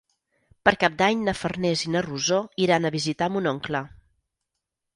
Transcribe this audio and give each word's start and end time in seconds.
Per 0.67 0.71
Cap 0.83 0.95
d'Any 1.01 1.21
na 1.27 1.35
Farners 1.41 1.85
i 1.89 1.93
na 1.97 2.03
Rosó 2.07 2.41
iran 2.67 2.89
a 2.91 2.95
visitar 2.99 3.31
mon 3.37 3.53
oncle. 3.55 3.87